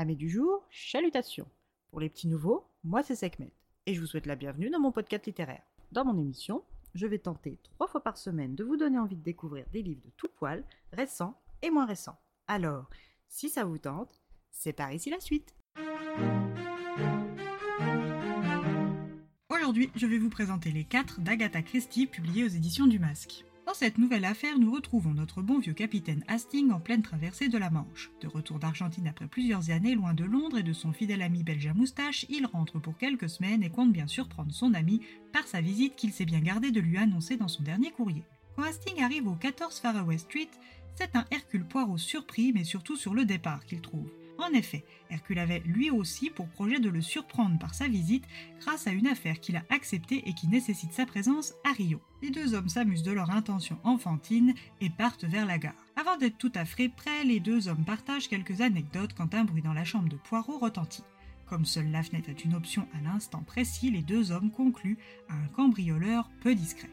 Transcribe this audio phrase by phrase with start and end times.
[0.00, 1.46] Amis du jour, chalutations.
[1.90, 3.52] Pour les petits nouveaux, moi c'est Sekhmet
[3.84, 5.60] et je vous souhaite la bienvenue dans mon podcast littéraire.
[5.92, 9.22] Dans mon émission, je vais tenter trois fois par semaine de vous donner envie de
[9.22, 12.18] découvrir des livres de tout poil, récents et moins récents.
[12.46, 12.88] Alors,
[13.28, 15.54] si ça vous tente, c'est par ici la suite.
[19.50, 23.44] Aujourd'hui, je vais vous présenter les 4 d'Agatha Christie publiés aux éditions du Masque.
[23.70, 27.56] Dans cette nouvelle affaire, nous retrouvons notre bon vieux capitaine Hastings en pleine traversée de
[27.56, 28.10] la Manche.
[28.20, 31.68] De retour d'Argentine après plusieurs années loin de Londres et de son fidèle ami belge
[31.68, 35.02] à moustache, il rentre pour quelques semaines et compte bien surprendre son ami
[35.32, 38.24] par sa visite qu'il s'est bien gardé de lui annoncer dans son dernier courrier.
[38.56, 40.50] Quand Hastings arrive au 14 Faraway Street,
[40.96, 44.10] c'est un Hercule Poirot surpris mais surtout sur le départ qu'il trouve.
[44.40, 48.24] En effet, Hercule avait lui aussi pour projet de le surprendre par sa visite
[48.60, 52.00] grâce à une affaire qu'il a acceptée et qui nécessite sa présence à Rio.
[52.22, 55.74] Les deux hommes s'amusent de leur intention enfantine et partent vers la gare.
[55.94, 59.62] Avant d'être tout à fait prêts, les deux hommes partagent quelques anecdotes quand un bruit
[59.62, 61.04] dans la chambre de Poirot retentit.
[61.44, 65.34] Comme seule la fenêtre est une option à l'instant précis, les deux hommes concluent à
[65.34, 66.88] un cambrioleur peu discret.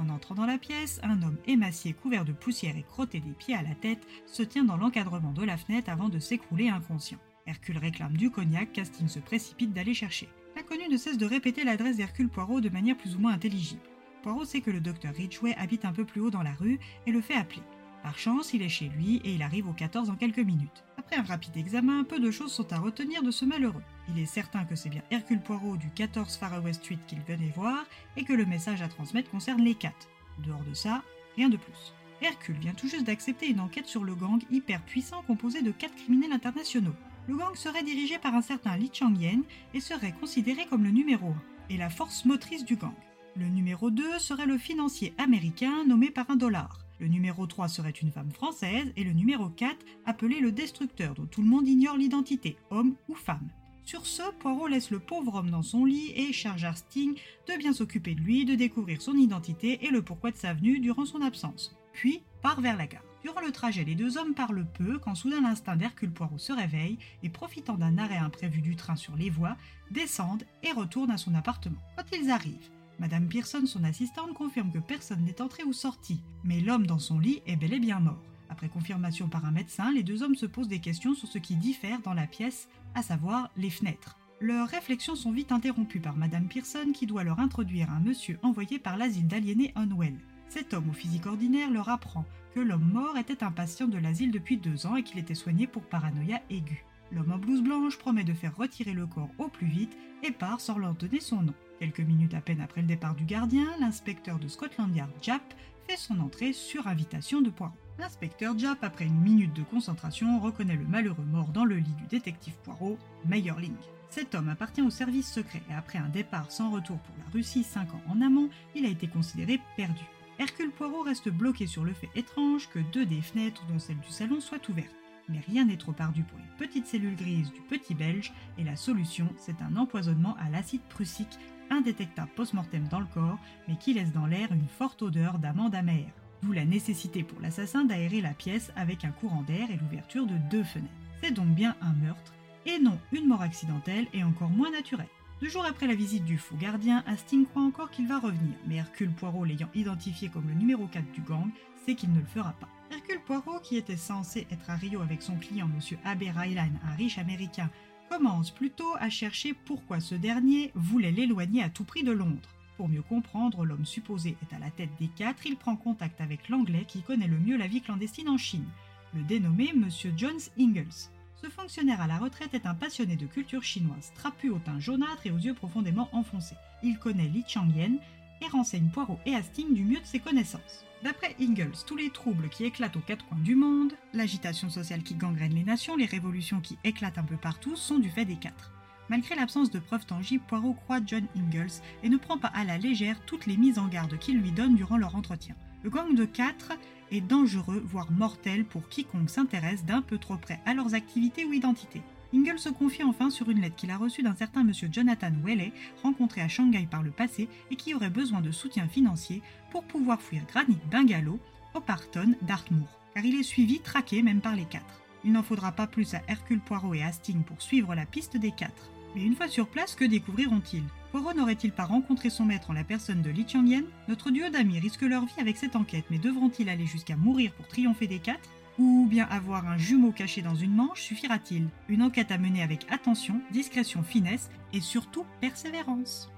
[0.00, 3.54] En entrant dans la pièce, un homme émacié couvert de poussière et crotté des pieds
[3.54, 7.18] à la tête se tient dans l'encadrement de la fenêtre avant de s'écrouler inconscient.
[7.46, 10.30] Hercule réclame du cognac qu'Asting se précipite d'aller chercher.
[10.56, 13.82] L'inconnu ne cesse de répéter l'adresse d'Hercule Poirot de manière plus ou moins intelligible.
[14.22, 17.12] Poirot sait que le docteur Ridgway habite un peu plus haut dans la rue et
[17.12, 17.62] le fait appeler.
[18.02, 20.82] Par chance, il est chez lui et il arrive au 14 en quelques minutes.
[21.10, 23.82] Après un rapide examen, peu de choses sont à retenir de ce malheureux.
[24.08, 27.84] Il est certain que c'est bien Hercule Poirot du 14 Faraway Street qu'il venait voir
[28.16, 30.08] et que le message à transmettre concerne les quatre.
[30.38, 31.02] Dehors de ça,
[31.34, 31.94] rien de plus.
[32.22, 35.96] Hercule vient tout juste d'accepter une enquête sur le gang hyper puissant composé de quatre
[35.96, 36.94] criminels internationaux.
[37.26, 39.42] Le gang serait dirigé par un certain Li Changyen
[39.74, 41.34] et serait considéré comme le numéro 1
[41.70, 42.94] et la force motrice du gang.
[43.34, 46.84] Le numéro 2 serait le financier américain nommé par un dollar.
[47.00, 51.24] Le numéro 3 serait une femme française et le numéro 4 appelé le destructeur dont
[51.24, 53.48] tout le monde ignore l'identité, homme ou femme.
[53.84, 57.72] Sur ce, Poirot laisse le pauvre homme dans son lit et charge Hastings de bien
[57.72, 61.22] s'occuper de lui, de découvrir son identité et le pourquoi de sa venue durant son
[61.22, 61.74] absence.
[61.94, 63.02] Puis part vers la gare.
[63.22, 66.98] Durant le trajet, les deux hommes parlent peu quand soudain l'instinct d'Hercule Poirot se réveille
[67.22, 69.56] et profitant d'un arrêt imprévu du train sur les voies,
[69.90, 71.80] descendent et retournent à son appartement.
[71.96, 76.60] Quand ils arrivent, Madame Pearson, son assistante, confirme que personne n'est entré ou sorti, mais
[76.60, 78.22] l'homme dans son lit est bel et bien mort.
[78.50, 81.56] Après confirmation par un médecin, les deux hommes se posent des questions sur ce qui
[81.56, 84.18] diffère dans la pièce, à savoir les fenêtres.
[84.38, 88.78] Leurs réflexions sont vite interrompues par Madame Pearson qui doit leur introduire un monsieur envoyé
[88.78, 90.18] par l'asile d'aliénés Unwell.
[90.50, 94.30] Cet homme au physique ordinaire leur apprend que l'homme mort était un patient de l'asile
[94.30, 96.84] depuis deux ans et qu'il était soigné pour paranoïa aiguë.
[97.12, 100.60] L'homme en blouse blanche promet de faire retirer le corps au plus vite et part
[100.60, 101.54] sans leur donner son nom.
[101.78, 105.42] Quelques minutes à peine après le départ du gardien, l'inspecteur de Scotland Yard Jap
[105.88, 107.74] fait son entrée sur invitation de Poirot.
[107.98, 112.06] L'inspecteur Jap, après une minute de concentration, reconnaît le malheureux mort dans le lit du
[112.08, 113.74] détective Poirot, Meyerling.
[114.10, 117.64] Cet homme appartient au service secret et après un départ sans retour pour la Russie
[117.64, 120.04] cinq ans en amont, il a été considéré perdu.
[120.38, 124.10] Hercule Poirot reste bloqué sur le fait étrange que deux des fenêtres, dont celle du
[124.10, 124.99] salon, soient ouvertes.
[125.30, 128.76] Mais rien n'est trop ardu pour les petites cellules grises du petit belge et la
[128.76, 131.38] solution, c'est un empoisonnement à l'acide prussique
[131.70, 136.12] indétectable post-mortem dans le corps, mais qui laisse dans l'air une forte odeur d'amande amère.
[136.42, 140.36] D'où la nécessité pour l'assassin d'aérer la pièce avec un courant d'air et l'ouverture de
[140.50, 140.90] deux fenêtres.
[141.22, 142.34] C'est donc bien un meurtre,
[142.66, 145.06] et non une mort accidentelle et encore moins naturelle.
[145.40, 148.76] Deux jours après la visite du faux gardien, Hastings croit encore qu'il va revenir, mais
[148.76, 151.48] Hercule Poirot l'ayant identifié comme le numéro 4 du gang,
[151.86, 152.68] sait qu'il ne le fera pas.
[152.90, 155.98] Hercule Poirot, qui était censé être à Rio avec son client M.
[156.04, 157.70] Abbé Rylan, un riche américain,
[158.08, 162.48] commence plutôt à chercher pourquoi ce dernier voulait l'éloigner à tout prix de Londres.
[162.76, 166.48] Pour mieux comprendre, l'homme supposé est à la tête des quatre, il prend contact avec
[166.48, 168.66] l'anglais qui connaît le mieux la vie clandestine en Chine,
[169.14, 169.88] le dénommé M.
[170.16, 171.10] Jones Ingalls.
[171.40, 175.26] Ce fonctionnaire à la retraite est un passionné de culture chinoise, trapu au teint jaunâtre
[175.26, 176.56] et aux yeux profondément enfoncés.
[176.82, 177.98] Il connaît Li Changyen
[178.42, 180.84] et renseigne Poirot et Hastings du mieux de ses connaissances.
[181.02, 185.14] D'après Ingalls, tous les troubles qui éclatent aux quatre coins du monde, l'agitation sociale qui
[185.14, 188.70] gangrène les nations, les révolutions qui éclatent un peu partout sont du fait des quatre.
[189.08, 192.76] Malgré l'absence de preuves tangibles, Poirot croit John Ingalls et ne prend pas à la
[192.76, 195.54] légère toutes les mises en garde qu'il lui donne durant leur entretien.
[195.82, 196.72] Le gang de 4
[197.10, 201.54] est dangereux, voire mortel pour quiconque s'intéresse d'un peu trop près à leurs activités ou
[201.54, 202.02] identités.
[202.32, 205.72] Ingalls se confie enfin sur une lettre qu'il a reçue d'un certain monsieur Jonathan Whaley,
[206.02, 209.42] rencontré à Shanghai par le passé et qui aurait besoin de soutien financier
[209.72, 211.40] pour pouvoir fuir Granite Bungalow
[211.74, 215.02] au Parton d'Artmoor, car il est suivi, traqué même par les quatre.
[215.24, 218.52] Il n'en faudra pas plus à Hercule Poirot et Hastings pour suivre la piste des
[218.52, 218.90] quatre.
[219.16, 220.84] Mais une fois sur place, que découvriront-ils?
[221.10, 224.78] Poirot n'aurait-il pas rencontré son maître en la personne de Li Changyen Notre duo d'amis
[224.78, 228.48] risque leur vie avec cette enquête, mais devront-ils aller jusqu'à mourir pour triompher des quatre?
[228.78, 231.68] Ou bien avoir un jumeau caché dans une manche suffira-t-il?
[231.88, 236.30] Une enquête à mener avec attention, discrétion, finesse et surtout persévérance.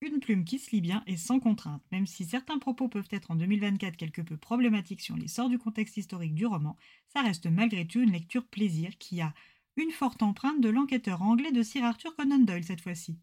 [0.00, 3.30] Une plume qui se lit bien et sans contrainte, même si certains propos peuvent être
[3.30, 6.76] en 2024 quelque peu problématiques si on les sort du contexte historique du roman,
[7.12, 9.34] ça reste malgré tout une lecture plaisir qui a
[9.76, 13.18] une forte empreinte de l'enquêteur anglais de Sir Arthur Conan Doyle cette fois-ci.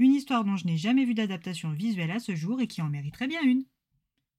[0.00, 2.88] Une histoire dont je n'ai jamais vu d'adaptation visuelle à ce jour et qui en
[2.88, 3.66] mériterait bien une.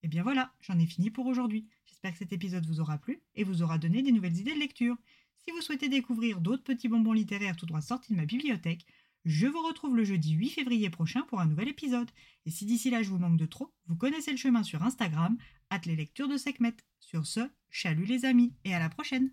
[0.02, 1.68] Et bien voilà, j'en ai fini pour aujourd'hui.
[1.86, 4.60] J'espère que cet épisode vous aura plu et vous aura donné des nouvelles idées de
[4.60, 4.98] lecture.
[5.38, 8.88] Si vous souhaitez découvrir d'autres petits bonbons littéraires tout droit sortis de ma bibliothèque,
[9.24, 12.10] je vous retrouve le jeudi 8 février prochain pour un nouvel épisode.
[12.48, 15.38] Et si d'ici là je vous manque de trop, vous connaissez le chemin sur Instagram,
[15.70, 16.74] at les lectures de Sekhmet.
[17.00, 19.30] Sur ce, chalut les amis et à la prochaine!